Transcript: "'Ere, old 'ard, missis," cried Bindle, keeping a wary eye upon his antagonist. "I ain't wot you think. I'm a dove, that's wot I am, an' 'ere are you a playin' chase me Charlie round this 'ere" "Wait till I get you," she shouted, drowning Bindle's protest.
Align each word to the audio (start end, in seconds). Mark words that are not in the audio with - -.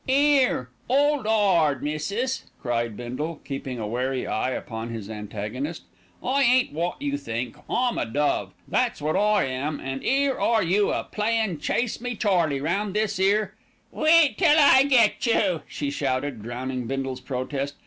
"'Ere, 0.09 0.71
old 0.89 1.27
'ard, 1.27 1.83
missis," 1.83 2.49
cried 2.59 2.97
Bindle, 2.97 3.35
keeping 3.45 3.77
a 3.77 3.85
wary 3.85 4.25
eye 4.25 4.49
upon 4.49 4.89
his 4.89 5.11
antagonist. 5.11 5.83
"I 6.23 6.41
ain't 6.41 6.73
wot 6.73 6.95
you 6.99 7.19
think. 7.19 7.55
I'm 7.69 7.99
a 7.99 8.05
dove, 8.07 8.51
that's 8.67 8.99
wot 8.99 9.15
I 9.15 9.43
am, 9.43 9.79
an' 9.79 10.01
'ere 10.03 10.41
are 10.41 10.63
you 10.63 10.91
a 10.91 11.03
playin' 11.03 11.59
chase 11.59 12.01
me 12.01 12.15
Charlie 12.15 12.59
round 12.59 12.95
this 12.95 13.19
'ere" 13.19 13.53
"Wait 14.03 14.39
till 14.39 14.57
I 14.57 14.85
get 14.85 15.23
you," 15.27 15.61
she 15.67 15.91
shouted, 15.91 16.41
drowning 16.41 16.87
Bindle's 16.87 17.21
protest. 17.21 17.75